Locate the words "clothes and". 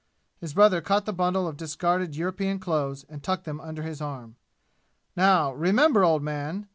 2.57-3.21